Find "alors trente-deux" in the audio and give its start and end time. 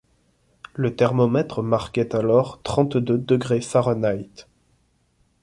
2.15-3.19